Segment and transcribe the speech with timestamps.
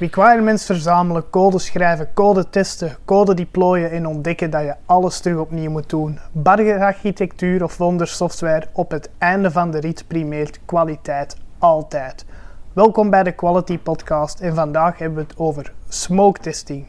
[0.00, 5.70] Requirements verzamelen, code schrijven, code testen, code deployen en ontdekken dat je alles terug opnieuw
[5.70, 6.18] moet doen.
[6.32, 12.24] Bargerarchitectuur of wondersoftware, op het einde van de rit primeert kwaliteit altijd.
[12.72, 16.86] Welkom bij de Quality Podcast en vandaag hebben we het over smoke testing.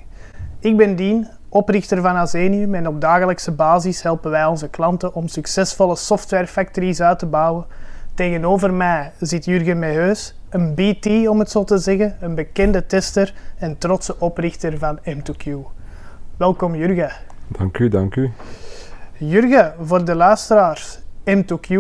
[0.59, 5.27] Ik ben Dien, oprichter van Azenium en op dagelijkse basis helpen wij onze klanten om
[5.27, 7.65] succesvolle software factories uit te bouwen.
[8.13, 13.33] Tegenover mij zit Jurgen Meheus, een BT om het zo te zeggen, een bekende tester
[13.57, 15.49] en trotse oprichter van M2Q.
[16.37, 17.11] Welkom Jurgen.
[17.47, 18.31] Dank u, dank u.
[19.17, 21.73] Jurgen, voor de luisteraars, M2Q,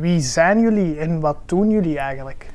[0.00, 2.50] wie zijn jullie en wat doen jullie eigenlijk?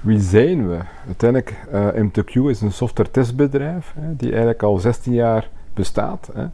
[0.00, 0.78] Wie zijn we?
[1.06, 6.30] Uiteindelijk, uh, M2Q is een software testbedrijf hè, die eigenlijk al 16 jaar bestaat.
[6.34, 6.46] Hè.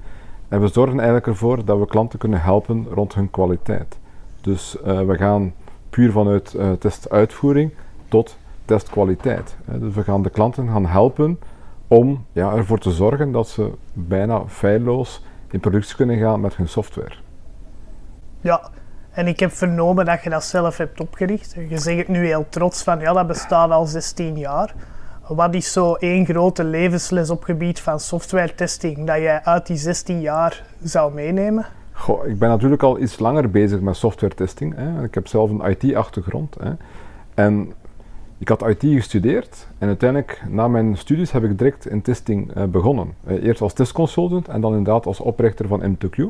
[0.49, 3.99] En we zorgen eigenlijk ervoor dat we klanten kunnen helpen rond hun kwaliteit.
[4.41, 5.53] Dus uh, we gaan
[5.91, 7.71] puur vanuit uh, testuitvoering
[8.09, 9.57] tot testkwaliteit.
[9.65, 11.39] Dus we gaan de klanten gaan helpen
[11.89, 16.69] om ja, ervoor te zorgen dat ze bijna feilloos in productie kunnen gaan met hun
[16.69, 17.15] software.
[18.41, 18.71] Ja,
[19.11, 21.57] en ik heb vernomen dat je dat zelf hebt opgericht.
[21.69, 24.75] Je zegt het nu heel trots van, ja, dat bestaat al 16 jaar.
[25.29, 29.77] Wat is zo één grote levensles op gebied van software testing dat jij uit die
[29.77, 31.67] 16 jaar zou meenemen?
[31.93, 34.75] Goh, ik ben natuurlijk al iets langer bezig met software testing.
[34.77, 35.05] Hè.
[35.05, 36.57] Ik heb zelf een IT-achtergrond.
[37.35, 37.73] En
[38.43, 42.65] ik had IT gestudeerd en uiteindelijk na mijn studies heb ik direct in testing uh,
[42.65, 43.15] begonnen.
[43.27, 46.25] Uh, eerst als testconsultant en dan inderdaad als oprichter van M2Q.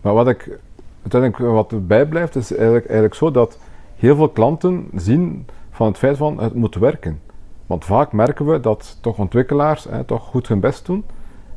[0.00, 0.58] Maar wat ik
[1.02, 3.58] uiteindelijk wat erbij blijft is eigenlijk, eigenlijk zo dat
[3.96, 7.20] heel veel klanten zien van het feit van het moet werken.
[7.66, 11.04] Want vaak merken we dat toch ontwikkelaars hè, toch goed hun best doen,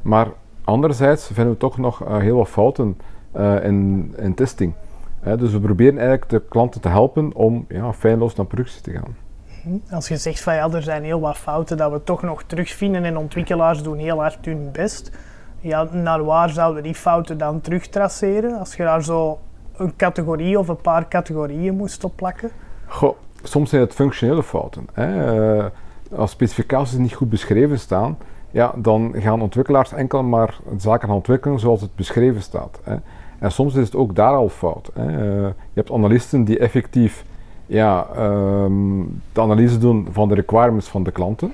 [0.02, 0.28] maar
[0.64, 2.98] anderzijds vinden we toch nog heel wat fouten
[3.64, 4.74] in, in testing.
[5.38, 9.23] dus we proberen eigenlijk de klanten te helpen om ja, feilloos naar productie te gaan.
[9.92, 13.04] Als je zegt van ja, er zijn heel wat fouten dat we toch nog terugvinden
[13.04, 15.12] en ontwikkelaars doen heel hard hun best.
[15.60, 18.60] Ja, naar waar zouden die fouten dan terugtraceren?
[18.60, 19.40] Als je daar zo
[19.78, 22.52] een categorie of een paar categorieën moest opplakken?
[22.86, 24.88] Goh, soms zijn het functionele fouten.
[24.94, 25.36] Hè.
[25.58, 25.66] Uh,
[26.16, 28.18] als specificaties niet goed beschreven staan,
[28.52, 32.80] ja, dan gaan ontwikkelaars enkel maar zaken ontwikkelen zoals het beschreven staat.
[32.84, 32.96] Hè.
[33.40, 34.90] En soms is het ook daar al fout.
[34.94, 35.08] Hè.
[35.08, 37.24] Uh, je hebt analisten die effectief
[37.74, 41.54] ja, um, de analyse doen van de requirements van de klanten.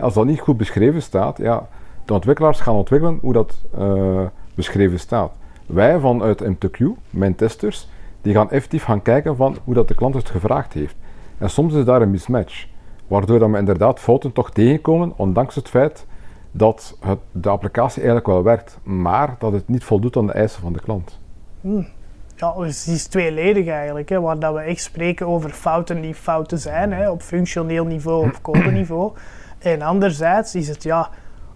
[0.00, 1.68] als dat niet goed beschreven staat, ja,
[2.04, 4.22] de ontwikkelaars gaan ontwikkelen hoe dat uh,
[4.54, 5.32] beschreven staat.
[5.66, 7.88] Wij vanuit M2Q, mijn testers,
[8.22, 10.96] die gaan effectief gaan kijken van hoe dat de klant het gevraagd heeft.
[11.38, 12.66] En soms is daar een mismatch,
[13.06, 16.06] waardoor dat we inderdaad fouten toch tegenkomen, ondanks het feit
[16.50, 20.60] dat het, de applicatie eigenlijk wel werkt, maar dat het niet voldoet aan de eisen
[20.60, 21.18] van de klant.
[21.60, 21.86] Hmm
[22.40, 26.58] ja, het is tweeledig eigenlijk, hè, waar dat we echt spreken over fouten die fouten
[26.58, 29.12] zijn, hè, op functioneel niveau, op codeniveau.
[29.58, 31.08] En anderzijds is het ja,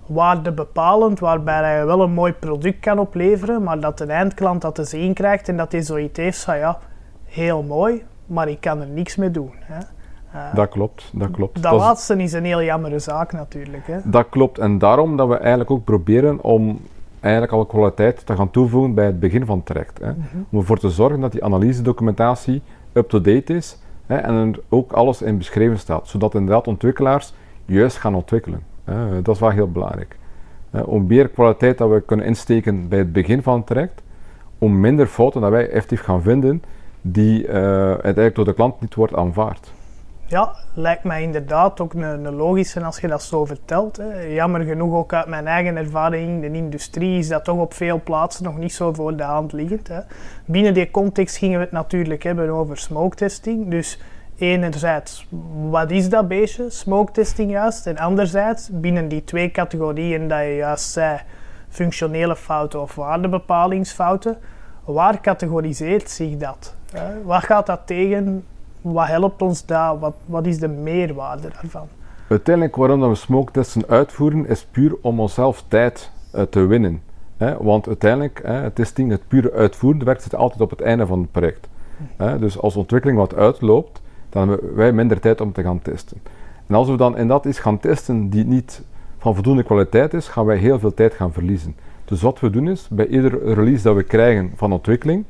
[0.07, 4.85] waardebepalend, waarbij je wel een mooi product kan opleveren, maar dat de eindklant dat te
[4.85, 6.79] zien krijgt en dat hij zoiets heeft van ja,
[7.25, 9.53] heel mooi, maar ik kan er niks mee doen.
[9.61, 9.79] Hè.
[10.35, 11.63] Uh, dat klopt, dat klopt.
[11.63, 13.87] Dat, dat laatste is een heel jammere zaak natuurlijk.
[13.87, 13.99] Hè.
[14.05, 16.81] Dat klopt en daarom dat we eigenlijk ook proberen om
[17.25, 19.99] eigenlijk al kwaliteit te gaan toevoegen bij het begin van het traject.
[19.99, 20.11] Hè.
[20.11, 20.19] Mhm.
[20.51, 22.63] Om ervoor te zorgen dat die analyse-documentatie
[22.93, 27.35] up-to-date is hè, en er ook alles in beschreven staat, zodat inderdaad ontwikkelaars
[27.65, 28.63] juist gaan ontwikkelen.
[28.85, 29.23] Hè.
[29.23, 30.17] Dat is wel heel belangrijk.
[30.85, 34.03] Hoe meer kwaliteit dat we kunnen insteken bij het begin van het traject,
[34.59, 36.63] hoe minder fouten dat wij effectief gaan vinden
[37.01, 39.73] die uh, uiteindelijk door de klant niet wordt aanvaard.
[40.27, 43.97] Ja, lijkt mij inderdaad ook een, een logische als je dat zo vertelt.
[43.97, 44.21] Hè.
[44.21, 48.01] Jammer genoeg ook uit mijn eigen ervaring in de industrie is dat toch op veel
[48.05, 49.89] plaatsen nog niet zo voor de hand liggend.
[49.89, 50.01] Hè.
[50.45, 53.71] Binnen die context gingen we het natuurlijk hebben over smoke testing.
[53.71, 54.01] Dus
[54.37, 55.29] enerzijds,
[55.71, 57.87] wat is dat beestje, smoke testing juist?
[57.87, 61.21] En anderzijds, binnen die twee categorieën dat je juist zei,
[61.69, 64.39] functionele fouten of waardebepalingsfouten,
[64.85, 66.75] waar categoriseert zich dat?
[66.93, 67.23] Hè?
[67.23, 68.45] Wat gaat dat tegen
[68.93, 69.99] wat helpt ons daar?
[69.99, 71.89] Wat, wat is de meerwaarde daarvan?
[72.29, 77.03] Uiteindelijk waarom we smoke testen uitvoeren is puur om onszelf tijd uh, te winnen.
[77.37, 77.57] Hè?
[77.57, 81.21] Want uiteindelijk, hè, het testing, het pure uitvoeren, werkt het altijd op het einde van
[81.21, 81.69] het project.
[82.17, 82.39] Hè?
[82.39, 86.21] Dus als ontwikkeling wat uitloopt, dan hebben wij minder tijd om te gaan testen.
[86.67, 88.83] En als we dan in dat iets gaan testen die niet
[89.19, 91.77] van voldoende kwaliteit is, gaan wij heel veel tijd gaan verliezen.
[92.05, 95.25] Dus wat we doen is, bij ieder release dat we krijgen van ontwikkeling,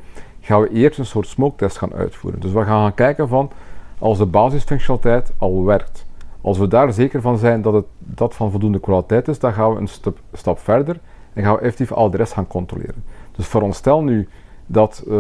[0.44, 2.40] gaan we eerst een soort smoke test gaan uitvoeren.
[2.40, 3.50] Dus we gaan gaan kijken van,
[3.98, 6.06] als de basisfunctionaliteit al werkt,
[6.40, 9.74] als we daar zeker van zijn dat het dat van voldoende kwaliteit is, dan gaan
[9.74, 10.98] we een stap, stap verder
[11.32, 13.04] en gaan we effectief al de rest gaan controleren.
[13.36, 14.28] Dus veronderstel nu
[14.66, 15.12] dat uh,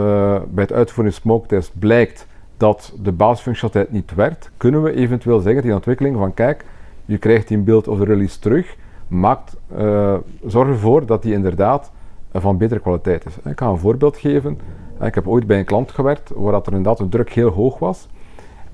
[0.48, 2.26] bij het uitvoeren van smoke test blijkt
[2.56, 6.64] dat de basisfunctionaliteit niet werkt, kunnen we eventueel zeggen de ontwikkeling van kijk,
[7.04, 8.76] je krijgt die beeld of de release terug,
[9.08, 10.16] maakt, uh,
[10.46, 11.90] zorg ervoor dat die inderdaad
[12.32, 13.36] van betere kwaliteit is.
[13.50, 14.58] Ik ga een voorbeeld geven.
[15.04, 17.78] Ik heb ooit bij een klant gewerkt waar dat er inderdaad de druk heel hoog
[17.78, 18.08] was.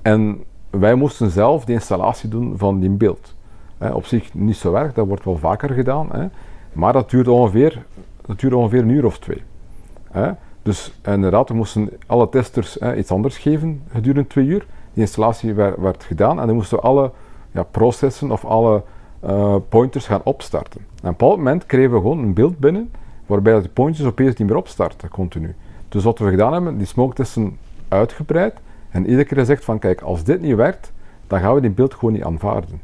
[0.01, 3.35] En wij moesten zelf de installatie doen van die beeld.
[3.93, 6.31] op zich niet zo erg, dat wordt wel vaker gedaan.
[6.73, 7.85] Maar dat duurde ongeveer,
[8.25, 9.43] dat duurde ongeveer een uur of twee.
[10.63, 14.65] Dus inderdaad, we moesten alle testers iets anders geven gedurende twee uur.
[14.93, 17.11] Die installatie werd, gedaan en dan moesten we alle
[17.51, 18.83] ja, processen of alle
[19.25, 20.81] uh, pointers gaan opstarten.
[20.81, 22.91] En op een bepaald moment kregen we gewoon een beeld binnen
[23.25, 25.55] waarbij de pointers opeens niet meer opstarten, continu.
[25.91, 27.57] Dus wat we gedaan hebben, die smoke testen
[27.87, 28.53] uitgebreid
[28.89, 30.91] en iedere keer gezegd van kijk, als dit niet werkt,
[31.27, 32.81] dan gaan we die beeld gewoon niet aanvaarden.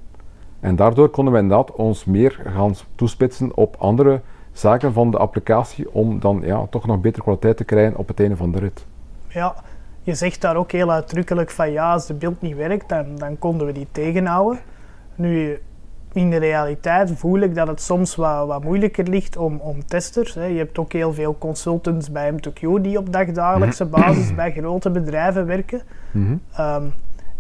[0.60, 4.22] En daardoor konden we inderdaad ons meer gaan toespitsen op andere
[4.52, 8.20] zaken van de applicatie om dan ja, toch nog betere kwaliteit te krijgen op het
[8.20, 8.86] einde van de rit.
[9.28, 9.56] Ja,
[10.02, 13.40] je zegt daar ook heel uitdrukkelijk van ja, als de beeld niet werkt, dan, dan
[13.40, 14.60] konden we die tegenhouden.
[15.16, 15.60] Nu,
[16.18, 20.34] in de realiteit voel ik dat het soms wat, wat moeilijker ligt om, om testers.
[20.34, 20.46] Hè.
[20.46, 24.02] Je hebt ook heel veel consultants bij M2Q die op dagdagelijkse mhm.
[24.02, 25.82] basis bij grote bedrijven werken.
[26.12, 26.36] Mhm.
[26.54, 26.84] Ehm,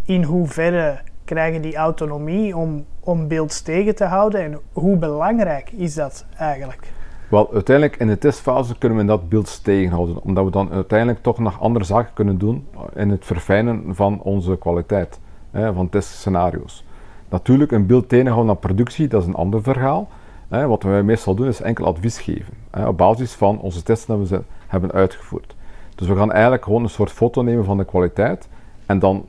[0.05, 5.93] in hoeverre krijgen die autonomie om, om beelds tegen te houden en hoe belangrijk is
[5.93, 6.91] dat eigenlijk?
[7.29, 11.39] Wel, uiteindelijk in de testfase kunnen we dat beeld tegenhouden, omdat we dan uiteindelijk toch
[11.39, 15.19] nog andere zaken kunnen doen in het verfijnen van onze kwaliteit,
[15.51, 16.85] hè, van testscenario's.
[17.29, 20.09] Natuurlijk, een beeld tegenhouden naar productie, dat is een ander verhaal.
[20.47, 22.53] Wat wij meestal doen is enkel advies geven,
[22.87, 25.55] op basis van onze testen die we hebben uitgevoerd.
[25.95, 28.47] Dus we gaan eigenlijk gewoon een soort foto nemen van de kwaliteit
[28.85, 29.25] en dan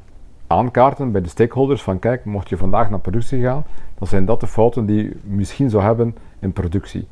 [0.47, 3.65] aankaarten bij de stakeholders van kijk, mocht je vandaag naar productie gaan,
[3.99, 7.09] dan zijn dat de fouten die je misschien zou hebben in productie.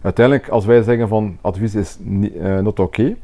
[0.00, 3.16] Uiteindelijk, als wij zeggen van advies is niet not oké,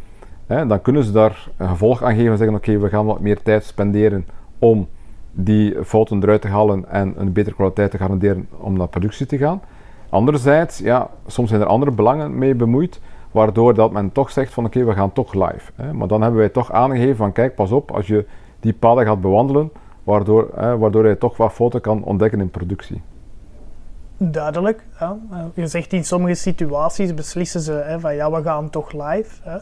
[0.46, 3.20] okay, dan kunnen ze daar een gevolg aan geven en zeggen oké, we gaan wat
[3.20, 4.26] meer tijd spenderen
[4.58, 4.88] om
[5.38, 9.38] die fouten eruit te halen en een betere kwaliteit te garanderen om naar productie te
[9.38, 9.60] gaan.
[10.08, 13.00] Anderzijds, ja, soms zijn er andere belangen mee bemoeid,
[13.30, 15.70] waardoor dat men toch zegt van oké, we gaan toch live.
[15.74, 15.92] Hè.
[15.92, 18.26] Maar dan hebben wij toch aangegeven van kijk, pas op, als je
[18.60, 19.70] die paden gaat bewandelen,
[20.04, 23.02] waardoor, hè, waardoor je toch wat fouten kan ontdekken in productie.
[24.16, 24.82] Duidelijk.
[25.54, 29.40] Je zegt in sommige situaties beslissen ze hè, van ja, we gaan toch live.
[29.42, 29.58] Hè.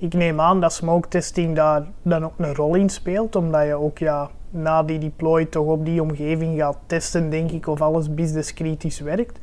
[0.00, 3.74] Ik neem aan dat smoke testing daar dan ook een rol in speelt, omdat je
[3.74, 8.14] ook ja, na die deploy toch op die omgeving gaat testen, denk ik, of alles
[8.14, 9.38] businesskritisch werkt.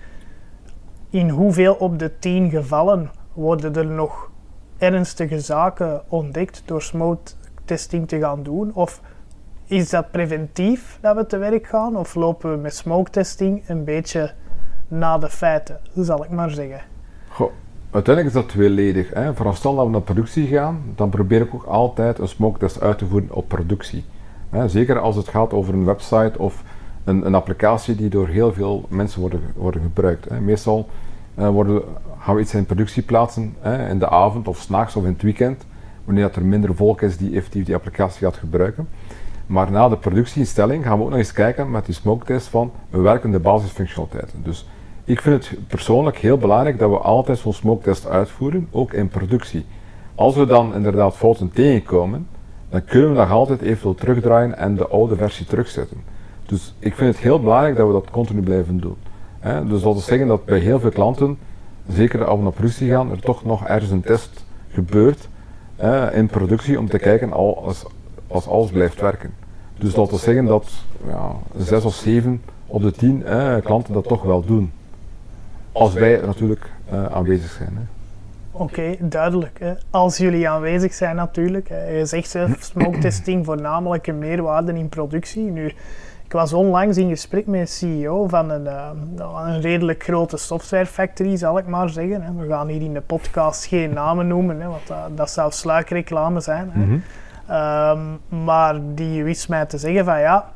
[1.10, 4.30] In hoeveel op de tien gevallen worden er nog
[4.78, 7.32] ernstige zaken ontdekt door smoke
[7.66, 8.74] testing te gaan doen?
[8.74, 9.02] Of
[9.66, 11.98] is dat preventief dat we te werk gaan?
[11.98, 14.34] Of lopen we met smoke testing een beetje
[14.88, 16.95] na de feiten, zal ik maar zeggen?
[17.96, 19.14] Uiteindelijk is dat tweeledig.
[19.14, 19.34] Hè.
[19.34, 22.98] Vooral dat we naar productie gaan, dan probeer ik ook altijd een smoke test uit
[22.98, 24.06] te voeren op productie.
[24.50, 24.68] Hè.
[24.68, 26.64] Zeker als het gaat over een website of
[27.04, 30.30] een, een, applicatie die door heel veel mensen worden, worden gebruikt.
[30.30, 30.40] Hè.
[30.40, 30.90] Meestal
[31.40, 31.82] uh, worden,
[32.20, 35.22] gaan we iets in productie plaatsen hè, in de avond of s'nachts of in het
[35.22, 35.66] weekend
[36.06, 38.88] wanneer dat er minder volk is die effectief die applicatie gaat gebruiken.
[39.46, 42.72] Maar na de productieinstelling gaan we ook nog eens kijken met die smoke test van
[42.90, 44.44] werkende basisfunctionaliteiten.
[44.44, 44.68] Dus
[45.06, 49.08] ik vind het persoonlijk heel belangrijk dat we altijd zo'n smoke test uitvoeren, ook in
[49.08, 49.66] productie.
[50.16, 52.28] Als we dan inderdaad fouten tegenkomen,
[52.70, 55.98] dan kunnen we nog altijd eventueel terugdraaien en de oude versie terugzetten.
[56.46, 58.96] Dus ik vind het heel belangrijk dat we dat continu blijven doen.
[59.42, 61.38] Dus dat wil zeggen dat bij heel veel klanten,
[61.88, 65.28] zeker als we naar productie gaan, er toch nog ergens een test gebeurt
[66.14, 67.86] in productie om te kijken als,
[68.28, 69.34] als alles blijft werken.
[69.78, 70.72] Dus dat wil zeggen dat
[71.08, 73.24] ja, zes of zeven op de tien
[73.64, 74.72] klanten dat toch wel doen.
[75.76, 77.90] Als wij natuurlijk uh, aanwezig zijn.
[78.52, 79.60] Oké, duidelijk.
[79.60, 79.74] Hè.
[79.90, 81.70] Als jullie aanwezig zijn natuurlijk.
[81.70, 81.88] Hè.
[81.90, 85.44] Je zegt zelf smoke testing voornamelijk een meerwaarde in productie.
[85.44, 85.66] Nu,
[86.26, 88.90] ik was onlangs in gesprek met een CEO van een, uh,
[89.46, 92.22] een redelijk grote software factory, zal ik maar zeggen.
[92.22, 92.34] Hè.
[92.34, 96.40] We gaan hier in de podcast geen namen noemen, hè, want dat, dat zou sluikreclame
[96.40, 96.70] zijn.
[96.72, 96.80] Hè.
[96.86, 96.98] Mhm.
[97.48, 100.52] Ehm, maar die wist mij te zeggen van ja,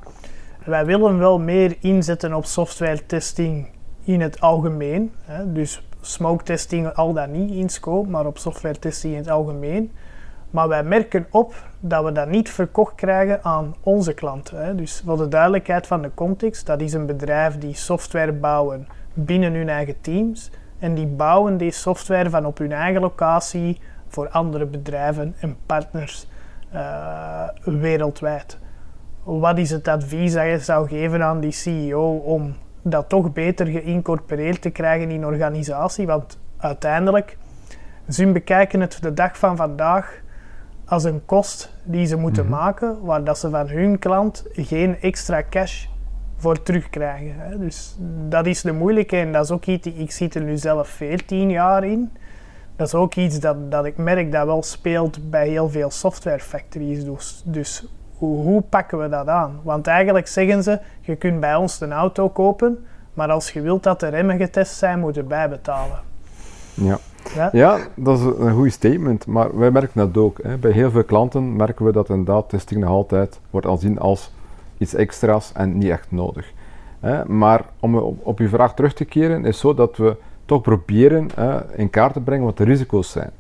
[0.66, 3.68] wij willen wel meer inzetten op software testing
[4.04, 5.12] in het algemeen.
[5.24, 5.52] Hè.
[5.52, 9.92] Dus smoke testing al dan niet in scope, maar op software testing in het algemeen.
[10.50, 14.66] Maar wij merken op dat we dat niet verkocht krijgen aan onze klanten.
[14.66, 14.76] Hè.
[14.76, 19.54] Dus voor de duidelijkheid van de context, dat is een bedrijf die software bouwen binnen
[19.54, 20.52] hun eigen teams.
[20.80, 26.28] En die bouwen die software van op hun eigen locatie voor andere bedrijven en partners
[26.74, 28.58] uh, wereldwijd.
[29.24, 32.56] Wat is het advies dat je zou geven aan die CEO om
[32.90, 36.06] dat toch beter geïncorporeerd te krijgen in organisatie?
[36.06, 37.38] Want uiteindelijk,
[38.10, 40.22] ze bekijken het de dag van vandaag
[40.86, 42.54] als een kost die ze moeten mhm.
[42.54, 45.86] maken, waar dat ze van hun klant geen extra cash
[46.38, 47.36] voor terugkrijgen.
[47.38, 47.58] Hè.
[47.58, 47.96] Dus
[48.28, 51.50] dat is de moeilijke en dat is ook iets, ik zit er nu zelf 14
[51.50, 52.12] jaar in.
[52.76, 56.40] Dat is ook iets dat, dat ik merk dat wel speelt bij heel veel software
[56.40, 57.04] factories.
[57.04, 57.88] Dus, dus
[58.20, 59.60] hoe, hoe pakken we dat aan?
[59.64, 63.84] Want eigenlijk zeggen ze, je kunt bij ons een auto kopen, maar als je wilt
[63.84, 66.00] dat de remmen getest zijn, moet je bijbetalen.
[66.74, 66.98] Ja.
[67.36, 67.50] Ja?
[67.52, 70.40] ja, dat is een goed statement, maar wij merken dat ook.
[70.44, 70.58] Hè.
[70.58, 74.32] Bij heel veel klanten merken we dat inderdaad testing nog altijd wordt aanzien als
[74.78, 76.52] iets extra's en niet echt nodig.
[77.00, 77.26] Hè.
[77.26, 81.30] Maar om op, op uw vraag terug te keren, is zo dat we toch proberen
[81.76, 83.32] in kaart te brengen wat de risico's zijn.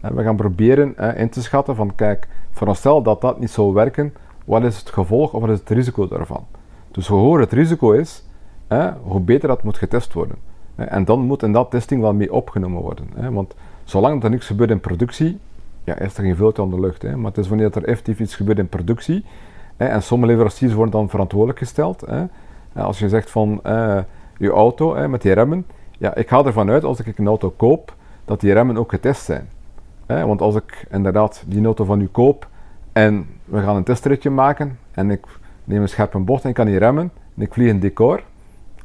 [0.00, 4.14] we gaan proberen in te schatten van, kijk, veronderstel dat dat niet zou werken,
[4.44, 6.44] wat is het gevolg of wat is het risico daarvan?
[6.90, 8.24] Dus hoe hoger het risico is,
[9.02, 10.36] hoe beter dat moet getest worden.
[10.74, 13.06] En dan moet in dat testing wel mee opgenomen worden.
[13.14, 13.32] Hè?
[13.32, 15.38] Want zolang er niks gebeurt in productie,
[15.84, 17.02] ja, is er geen vuiltje aan de lucht.
[17.02, 17.16] Hè?
[17.16, 19.24] Maar het is wanneer er effectief iets gebeurt in productie,
[19.76, 19.86] hè?
[19.86, 22.00] en sommige leveranciers worden dan verantwoordelijk gesteld.
[22.00, 22.24] Hè?
[22.72, 23.98] Als je zegt van uh,
[24.38, 25.66] je auto hè, met die remmen,
[25.98, 29.24] ja, ik ga ervan uit als ik een auto koop, dat die remmen ook getest
[29.24, 29.48] zijn.
[30.06, 30.26] Hè?
[30.26, 32.48] Want als ik inderdaad die auto van u koop
[32.92, 35.26] en we gaan een testritje maken en ik
[35.64, 38.22] neem een scherpe bocht en ik kan die remmen en ik vlieg een decor,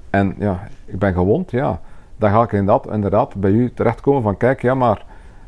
[0.10, 1.82] en ja, ik ben gewond, ja,
[2.18, 5.06] dan ga ik inderdaad, inderdaad bij u terechtkomen van kijk, ja maar,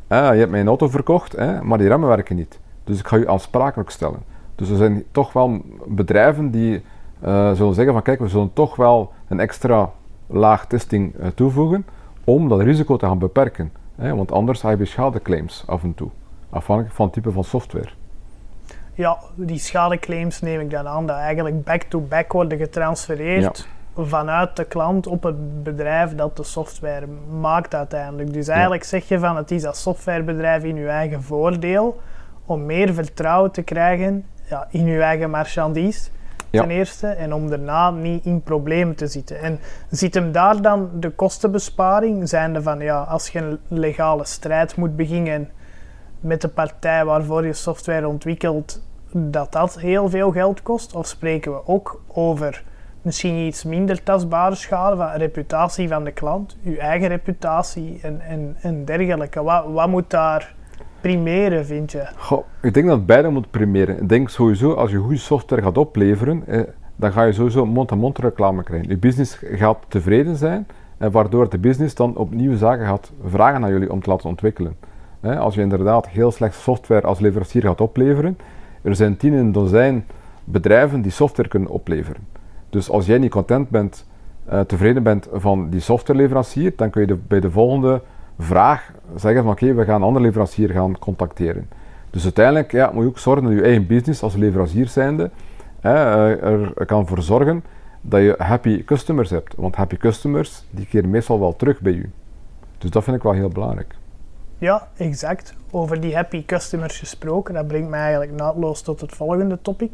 [0.08, 2.60] je hebt mijn auto verkocht, maar die remmen werken niet.
[2.84, 4.20] Dus ik ga u aansprakelijk stellen.
[4.56, 6.82] Dus er zijn toch wel bedrijven die
[7.26, 9.92] uh, zullen zeggen van kijk, we zullen toch wel een extra
[10.28, 11.86] laag testing uh, toevoegen
[12.24, 13.72] om dat risico te gaan beperken.
[13.96, 16.10] Want anders heb je schadeclaims af en toe,
[16.50, 17.90] afhankelijk van het type van software.
[19.02, 24.66] Ja, die schadeclaims neem ik dan aan dat eigenlijk back-to-back -back worden getransfereerd vanuit de
[24.66, 27.08] klant op het bedrijf dat de software
[27.40, 28.34] maakt uiteindelijk.
[28.34, 32.00] Dus eigenlijk zeg je van het is dat softwarebedrijf in je eigen voordeel
[32.46, 36.10] om meer vertrouwen te krijgen ja, in je eigen marchandise.
[36.50, 39.40] Ten eerste, en om daarna niet in problemen te zitten.
[39.40, 42.30] En zit hem daar dan de kostenbesparing?
[42.30, 45.50] Zijnde van ja, als je een legale strijd moet beginnen
[46.20, 48.82] met de partij waarvoor je software ontwikkelt,
[49.14, 50.96] dat dat heel veel geld kost?
[50.96, 52.64] Of spreken we ook over
[53.02, 58.56] misschien iets minder tastbare schade van reputatie van de klant, uw eigen reputatie en, en,
[58.62, 59.44] en dergelijke.
[59.44, 60.54] Wat, wat moet daar
[61.02, 62.08] primeren, vind je?
[62.18, 64.02] Goh, ik denk dat beide moet primeren.
[64.02, 66.44] Ik denk sowieso, als je goede software gaat opleveren,
[66.96, 68.90] dan ga je sowieso mond-to-mond reclame krijgen.
[68.90, 73.72] Je business gaat tevreden zijn, en waardoor de business dan opnieuw zaken gaat vragen aan
[73.72, 74.76] jullie om te laten ontwikkelen.
[75.22, 78.38] Als je inderdaad heel slecht software als leverancier gaat opleveren,
[78.82, 80.06] er zijn tien in dozijn
[80.44, 82.28] bedrijven die software kunnen opleveren.
[82.70, 84.06] Dus als jij niet content bent,
[84.52, 88.02] uh, tevreden bent van die softwareleverancier, dan kun je bij de volgende
[88.40, 91.68] vraag zeggen van oké, we gaan een andere leverancier gaan contacteren.
[92.10, 95.30] Dus uiteindelijk ja, moet je ook zorgen dat je eigen business als leverancier zijnde
[95.86, 96.44] uh,
[96.78, 97.64] er kan voor zorgen
[98.02, 99.56] dat je happy customers hebt.
[99.56, 102.10] Want happy customers, die keren meestal wel terug bij je.
[102.78, 103.96] Dus dat vind ik wel heel belangrijk.
[104.62, 105.54] Ja, exact.
[105.72, 109.94] Over die happy customers gesproken, dat brengt mij eigenlijk naadloos tot het volgende topic.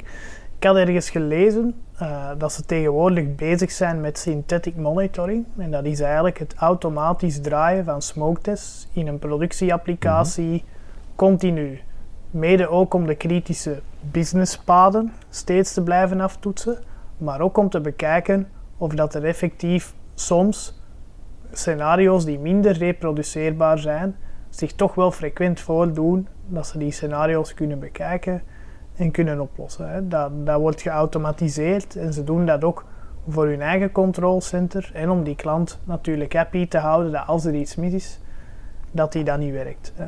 [0.57, 5.45] Ik had ergens gelezen uh, dat ze tegenwoordig bezig zijn met synthetic monitoring.
[5.57, 10.75] En dat is eigenlijk het automatisch draaien van smoke tests in een productieapplicatie mm
[11.15, 11.79] continu.
[12.31, 16.77] Mede ook om de kritische businesspaden steeds te blijven aftoetsen,
[17.17, 18.47] maar ook om te bekijken
[18.77, 20.81] of dat er effectief soms
[21.51, 24.15] scenario's die minder reproduceerbaar zijn,
[24.49, 28.41] zich toch wel frequent voordoen, dat ze die scenario's kunnen bekijken
[28.95, 29.89] en kunnen oplossen.
[29.89, 30.07] Hè.
[30.07, 32.85] Dat, dat wordt geautomatiseerd en ze doen dat ook
[33.27, 37.55] voor hun eigen controlcenter en om die klant natuurlijk happy te houden dat als er
[37.55, 38.19] iets mis is,
[38.91, 39.93] dat die dan niet werkt.
[39.95, 40.07] Hè.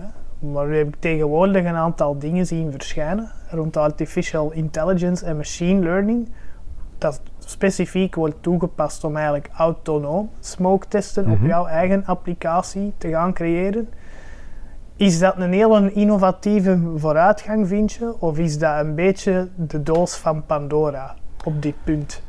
[0.51, 6.29] Maar we hebben tegenwoordig een aantal dingen zien verschijnen rond artificial intelligence en machine learning,
[6.97, 11.47] dat specifiek wordt toegepast om eigenlijk autonoom smoke testen op mhm.
[11.47, 13.89] jouw eigen applicatie te gaan creëren.
[14.99, 18.13] Is dat een hele innovatieve vooruitgang, vind je?
[18.19, 22.21] Of is dat een beetje de doos van Pandora op dit punt?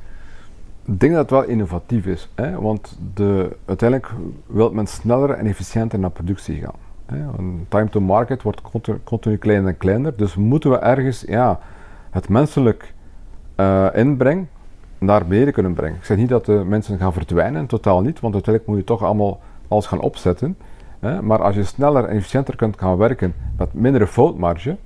[0.84, 2.60] Ik denk dat het wel innovatief is, hè?
[2.60, 4.12] want de, uiteindelijk
[4.46, 6.74] wil men sneller en efficiënter naar productie gaan.
[7.06, 7.18] Hè?
[7.68, 8.62] Time to market wordt
[9.04, 11.58] continu, kleiner en kleiner, dus moeten we ergens ja,
[12.10, 12.94] het menselijk
[13.56, 14.46] uh, inbreng
[14.98, 15.96] naar beneden kunnen brengen.
[15.96, 19.02] Ik zeg niet dat de mensen gaan verdwijnen, totaal niet, want uiteindelijk moet je toch
[19.02, 20.56] allemaal alles gaan opzetten.
[21.00, 24.76] Maar als je sneller en efficiënter kunt gaan werken met mindere foutmarge,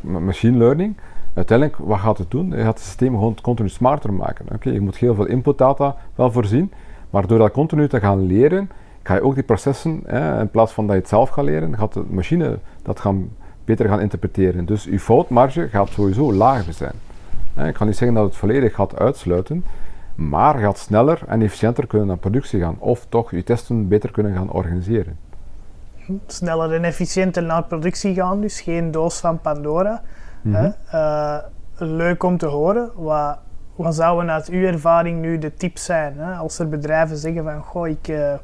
[0.00, 0.96] machine learning,
[1.34, 2.50] uiteindelijk, wat gaat het doen?
[2.50, 4.46] Je gaat het systeem gewoon continu smarter maken.
[4.54, 6.72] Oké, je moet heel veel inputdata wel voorzien,
[7.10, 8.70] maar door dat continu te gaan leren,
[9.02, 10.06] ga je ook die processen,
[10.40, 13.28] in plaats van dat je het zelf gaat leren, gaat de machine dat gaan,
[13.64, 14.64] beter gaan interpreteren.
[14.64, 16.94] Dus je foutmarge gaat sowieso lager zijn.
[17.68, 19.64] Ik kan niet zeggen dat het volledig gaat uitsluiten,
[20.14, 22.76] Maar gaat sneller en efficiënter kunnen naar productie gaan.
[22.78, 25.16] Of toch je testen beter kunnen gaan organiseren.
[26.26, 30.02] Sneller en efficiënter naar productie gaan, dus geen doos van Pandora.
[30.42, 30.50] hè?
[30.50, 30.70] Mhm.
[30.90, 31.38] Eh,
[31.76, 32.90] leuk om te horen.
[32.94, 33.38] Wat,
[33.76, 36.18] wat zouden uit uw ervaring nu de tips zijn?
[36.18, 36.34] Hè?
[36.34, 38.34] Als er bedrijven zeggen van, goh, ik, eh,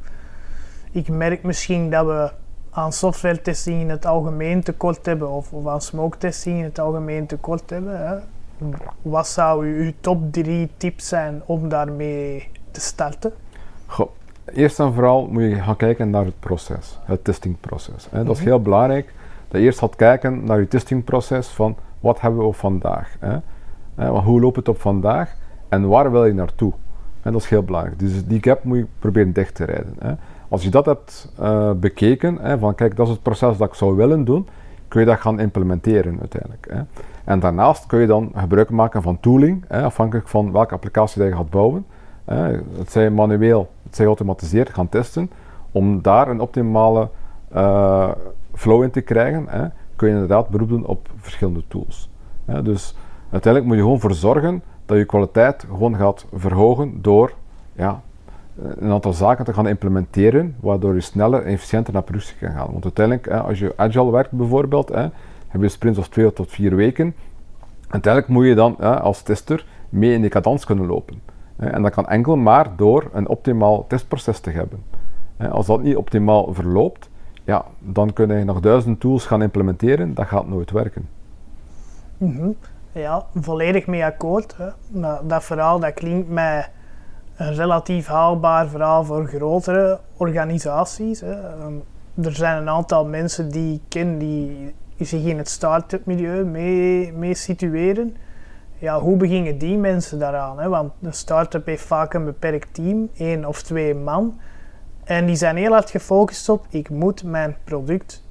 [0.90, 2.30] ik merk misschien dat we
[2.70, 6.78] aan software testing in het algemeen tekort hebben, of, of aan smoke testing in het
[6.78, 8.06] algemeen tekort hebben.
[8.06, 8.16] Hè?
[9.02, 13.32] Wat zou uw, uw top drie tips zijn om daarmee te starten?
[13.86, 14.10] Goh,
[14.52, 18.08] eerst en vooral moet je gaan kijken naar het proces, het testingproces.
[18.10, 18.24] Hè.
[18.24, 18.48] Dat is Mhm.
[18.48, 19.14] heel belangrijk
[19.48, 23.16] dat je eerst gaat kijken naar je testingproces van wat hebben we op vandaag.
[23.20, 23.38] Hè.
[24.10, 25.34] Want hoe loopt het op vandaag
[25.68, 26.72] en waar wil je naartoe?
[27.22, 27.98] En dat is heel belangrijk.
[27.98, 29.94] Dus die gap moet je proberen dicht te rijden.
[29.98, 30.12] Hè.
[30.48, 33.74] Als je dat hebt eh, bekeken, hè, van kijk, dat is het proces dat ik
[33.74, 34.46] zou willen doen,
[34.88, 36.66] kun je dat gaan implementeren uiteindelijk.
[36.70, 36.80] Hè.
[37.24, 41.30] En daarnaast kun je dan gebruik maken van tooling, hè, afhankelijk van welke applicatie dat
[41.30, 41.86] je gaat bouwen.
[42.24, 42.42] Hè.
[42.78, 45.30] Het zij manueel, zij geautomatiseerd gaan testen,
[45.72, 47.08] om daar een optimale
[47.48, 48.10] eh,
[48.54, 49.66] flow in te krijgen, hè,
[49.96, 52.10] kun je inderdaad beroep doen op verschillende tools.
[52.62, 52.96] Dus
[53.30, 57.32] uiteindelijk moet je gewoon voor zorgen dat je kwaliteit gewoon gaat verhogen door
[57.72, 58.02] ja,
[58.56, 62.72] een aantal zaken te gaan implementeren, waardoor je sneller en efficiënter naar productie kan gaan.
[62.72, 65.06] Want uiteindelijk, hè, als je agile werkt bijvoorbeeld, hè,
[65.48, 67.14] heb je sprints of twee tot vier weken.
[67.88, 71.20] Uiteindelijk moet je dan hè, als tester mee in die cadans kunnen lopen.
[71.58, 71.66] Hè.
[71.68, 74.82] En dat kan enkel maar door een optimaal testproces te hebben.
[75.36, 77.10] Hè, Als dat niet optimaal verloopt,
[77.44, 81.08] ja, dan kun je nog duizend tools gaan implementeren, dat gaat nooit werken.
[82.16, 82.50] Mhm.
[82.92, 84.56] Ja, volledig mee akkoord.
[84.56, 84.68] Hè.
[85.00, 86.66] Maar dat verhaal dat klinkt mij
[87.36, 91.20] een relatief haalbaar verhaal voor grotere organisaties.
[91.20, 91.32] Hè.
[91.32, 91.74] Ehm,
[92.22, 97.12] Er zijn een aantal mensen die ik ken die zich in het start-up milieu mee,
[97.12, 98.16] mee situeren.
[98.78, 100.58] Ja, hoe beginnen die mensen daaraan?
[100.60, 100.68] Hè?
[100.68, 104.38] Want een start-up heeft vaak een beperkt team, één of twee man.
[105.04, 108.24] En die zijn heel hard gefocust op, ik moet mijn product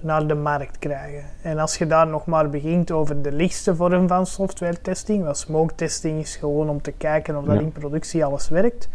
[0.00, 1.24] naar de markt krijgen.
[1.42, 5.36] En als je daar nog maar begint over de lichtste vorm van software testing, want
[5.36, 7.60] smoke testing is gewoon om te kijken of dat Ja.
[7.60, 8.88] in productie alles werkt,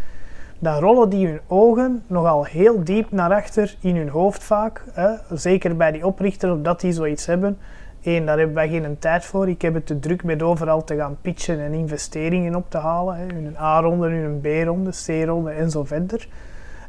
[0.60, 4.84] dan rollen die hun ogen nogal heel diep naar achter in hun hoofd vaak.
[4.92, 5.10] Hè?
[5.32, 7.58] Zeker bij die oprichter, omdat die zoiets hebben.
[8.04, 9.50] Eén, daar hebben wij geen tijd voor.
[9.50, 13.16] Ik heb het te druk met overal te gaan pitchen en investeringen op te halen.
[13.16, 13.26] Hè?
[13.26, 16.28] Hun A-ronde, hun B-ronde, C-ronde en zo verder.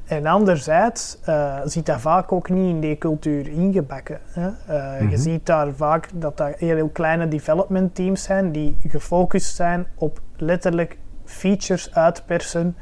[0.07, 4.19] En anderzijds eh, zit dat vaak ook niet in die cultuur ingebakken.
[4.25, 4.49] Hè?
[4.67, 5.11] Eh, Mhm.
[5.11, 10.21] Je ziet daar vaak dat dat heel kleine development teams zijn die gefocust zijn op
[10.37, 12.77] letterlijk features uitpersen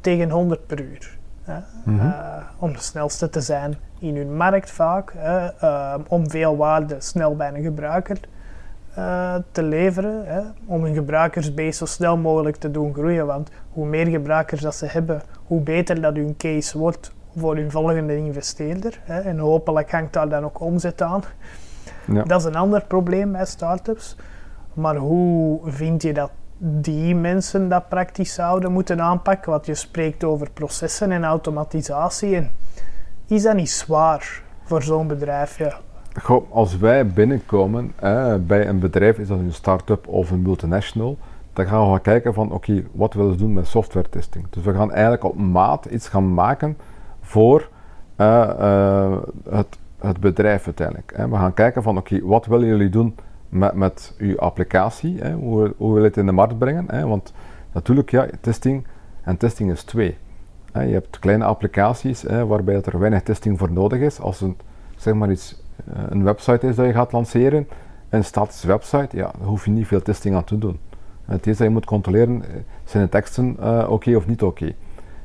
[0.00, 1.18] tegen 100 per uur.
[1.84, 2.06] Mhm.
[2.06, 5.12] Eh, om de snelste te zijn in hun markt vaak.
[5.16, 5.46] Hè?
[5.46, 8.18] Eh, om veel waarde snel bij een gebruiker
[8.94, 10.26] eh, te leveren.
[10.26, 10.40] Hè?
[10.66, 13.26] Om hun gebruikersbase zo snel mogelijk te doen groeien.
[13.26, 17.70] Want hoe meer gebruikers dat ze hebben, hoe beter dat hun case wordt voor hun
[17.70, 19.00] volgende investeerder.
[19.04, 19.20] Hè?
[19.20, 21.22] En hopelijk hangt daar dan ook omzet aan.
[22.06, 22.22] Ja.
[22.22, 24.16] Dat is een ander probleem bij startups.
[24.74, 26.30] Maar hoe vind je dat
[26.62, 29.50] die mensen dat praktisch zouden moeten aanpakken?
[29.50, 32.48] Want je spreekt over processen en automatisatie.
[33.26, 35.58] Is dat niet zwaar voor zo'n bedrijf?
[35.58, 35.78] Ja.
[36.50, 41.18] Als wij binnenkomen hè, bij een bedrijf, is dat een start-up of een multinational,
[41.52, 44.46] dan gaan we gaan kijken van oké, wat willen ze doen met software testing.
[44.50, 46.76] Dus we gaan eigenlijk op maat iets gaan maken
[47.20, 47.68] voor
[48.16, 49.18] eh, eh,
[49.50, 51.14] het, het bedrijf uiteindelijk.
[51.16, 53.16] We gaan kijken van oké, wat willen jullie doen
[53.50, 55.18] met, uw applicatie?
[55.18, 55.32] Hè?
[55.32, 56.84] Hoe, hoe wil je het in de markt brengen?
[56.88, 57.06] Hè?
[57.06, 57.32] Want
[57.72, 58.86] natuurlijk, ja, testing
[59.22, 60.16] en testing is twee.
[60.72, 64.20] Je hebt kleine applicaties hè, waarbij er weinig testing voor nodig is.
[64.20, 64.56] Als een,
[64.96, 67.68] zeg maar iets, eh, een website is dat je gaat lanceren,
[68.08, 70.78] een statische website, ja, daar hoef je niet veel testing aan te doen.
[71.24, 72.48] Het eerste dat je moet controleren, eh,
[72.84, 74.72] zijn de teksten eh, oké of niet oké.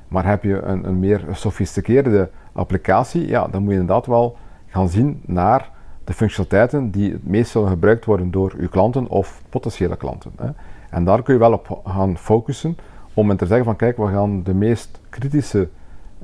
[0.08, 4.90] Maar heb je een, een meer gesofisticeerde applicatie, ja, dan moet je inderdaad wel gaan
[4.90, 5.70] zien naar
[6.06, 10.32] de functionaliteiten die het meest zullen gebruikt worden door uw klanten of potentiële klanten.
[10.36, 10.50] Hè.
[10.90, 12.78] En daar kun je wel op gaan focussen
[13.14, 15.70] om te zeggen van kijk, we gaan de meest kritische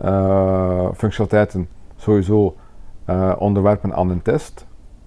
[0.03, 2.55] uh, functionaliteiten sowieso
[3.09, 4.65] uh, onderwerpen aan een test.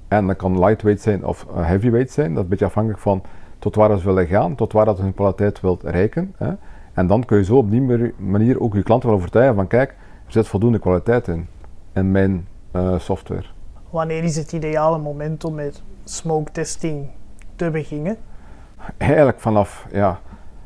[0.08, 3.22] En dat kan lightweight zijn of uh, heavyweight zijn, dat is een beetje afhankelijk van
[3.58, 6.34] tot waar ze willen gaan, tot waar dat hun kwaliteit wilt reiken.
[6.36, 6.52] Hè.
[6.92, 9.90] En dan kun je zo op die manier ook je klanten wel overtuigen van kijk,
[10.26, 11.46] er zit voldoende kwaliteit in,
[11.92, 12.46] in mijn
[12.98, 13.53] software.
[13.94, 17.06] Wanneer is het ideale moment om met smoke testing
[17.56, 18.16] te beginnen?
[18.96, 20.20] Eigenlijk vanaf, ja,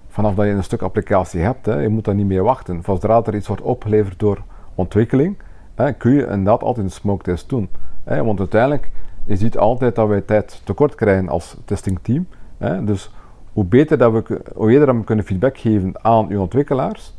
[0.08, 2.82] vanaf dat je een stuk applicatie hebt, hè, je moet daar niet meer wachten.
[2.84, 4.42] Zodra er iets wordt opgeleverd door
[4.74, 5.36] ontwikkeling,
[5.74, 7.68] hè, kun je inderdaad altijd een smoke test doen.
[8.04, 8.90] Hè, want uiteindelijk,
[9.24, 12.26] je ziet altijd dat wij tijd tekort krijgen als testingteam.
[12.58, 13.14] Hè, dus
[13.52, 17.14] hoe, beter dat we, hoe eerder we kunnen feedback geven aan uw ontwikkelaars,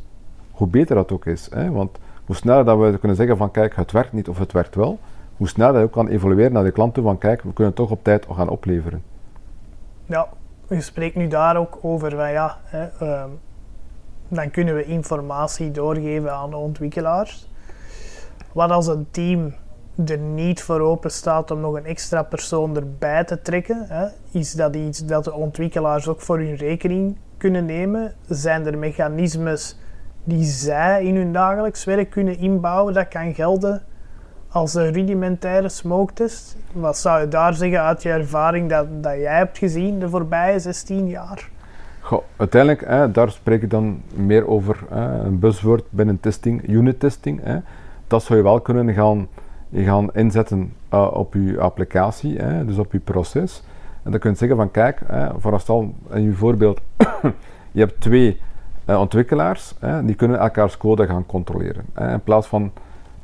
[0.50, 1.48] hoe beter dat ook is.
[1.54, 1.70] Hè?
[1.70, 4.74] Want hoe sneller dat we kunnen zeggen van kijk, het werkt niet of het werkt
[4.74, 4.98] wel,
[5.40, 7.90] hoe sneller dat ook kan evolueren naar de klant toe van kijk, we kunnen toch
[7.90, 9.02] op tijd gaan opleveren.
[10.06, 10.28] Ja,
[10.68, 13.28] je spreekt nu daar ook over van ja, hè, ehm,
[14.28, 17.48] dan kunnen we informatie doorgeven aan de ontwikkelaars.
[18.52, 19.54] Wat als een team
[20.06, 24.52] er niet voor open staat om nog een extra persoon erbij te trekken, hè, is
[24.52, 28.14] dat iets dat de ontwikkelaars ook voor hun rekening kunnen nemen?
[28.28, 29.78] Zijn er mechanismes
[30.24, 33.82] die zij in hun dagelijks werk kunnen inbouwen dat kan gelden
[34.52, 36.56] als een rudimentaire smoketest?
[36.72, 40.58] Wat zou je daar zeggen uit je ervaring dat, dat jij hebt gezien de voorbije
[40.58, 41.48] 16 jaar?
[42.00, 47.00] Goh, uiteindelijk, hè, daar spreek ik dan meer over hè, een buzzword binnen testing, unit
[47.00, 47.40] testing.
[47.42, 47.58] Hè.
[48.06, 49.28] Dat zou je wel kunnen gaan,
[49.74, 53.62] gaan inzetten uh, op je applicatie, hè, dus op je proces.
[54.02, 55.00] En dan kun je zeggen van kijk,
[55.38, 56.80] vooral in je voorbeeld,
[57.72, 58.40] je hebt twee
[58.86, 61.84] uh, ontwikkelaars, hè, die kunnen elkaars code gaan controleren.
[61.94, 62.12] Hè.
[62.12, 62.72] In plaats van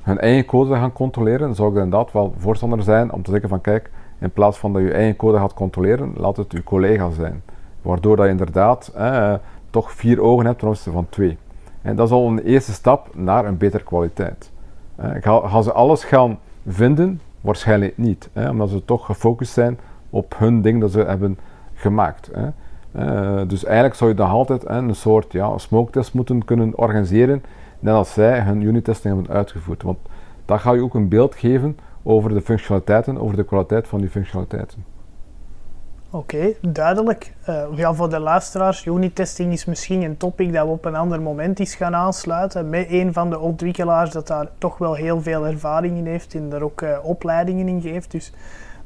[0.07, 3.61] hun eigen code gaan controleren, zou ik inderdaad wel voorstander zijn om te zeggen van
[3.61, 7.43] kijk, in plaats van dat je eigen code gaat controleren, laat het je collega zijn.
[7.83, 9.35] Waardoor dat je inderdaad eh,
[9.71, 11.37] toch vier ogen hebt ten opzichte van twee.
[11.83, 14.51] En dat is al een eerste stap naar een betere kwaliteit.
[14.97, 17.21] Eh, gaan ze alles gaan vinden?
[17.41, 18.31] Waarschijnlijk niet.
[18.51, 19.79] omdat ze toch gefocust zijn
[20.11, 21.39] op hun ding dat ze hebben
[21.75, 22.31] gemaakt.
[22.97, 27.43] Uh, dus eigenlijk zou je dan altijd een soort ja, smoke test moeten kunnen organiseren,
[27.79, 29.83] net als zij hun unit testing hebben uitgevoerd.
[29.83, 29.99] Want
[30.45, 34.11] dat gaat je ook een beeld geven over de functionaliteiten, over de kwaliteit van die
[34.11, 34.96] functionaliteiten.
[36.17, 37.33] Oké, duidelijk.
[37.75, 41.59] Ja, voor de luisteraars, unit-testing is misschien een topic dat we op een ander moment
[41.59, 42.69] eens gaan aansluiten.
[42.69, 46.49] Met een van de ontwikkelaars dat daar toch wel heel veel ervaring in heeft en
[46.49, 48.11] daar ook uh, opleidingen in geeft.
[48.11, 48.33] Dus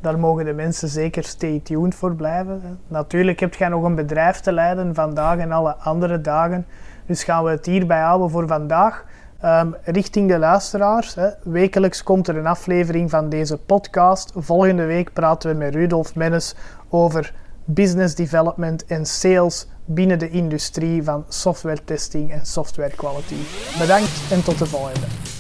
[0.01, 2.79] daar mogen de mensen zeker stay tuned voor blijven.
[2.89, 6.67] Natuurlijk heb jij nog een bedrijf te leiden vandaag en alle andere dagen.
[7.07, 9.05] Dus gaan we het hierbij houden voor vandaag.
[9.45, 11.15] Um, richting de luisteraars.
[11.15, 11.29] Hè.
[11.43, 14.33] Wekelijks komt er een aflevering van deze podcast.
[14.37, 16.55] Volgende week praten we met Rudolf Mennes
[16.89, 23.37] over business development en sales binnen de industrie van software testing en software quality.
[23.79, 25.40] Bedankt en tot de volgende.